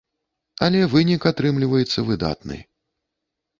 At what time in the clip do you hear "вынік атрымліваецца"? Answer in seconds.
0.93-2.07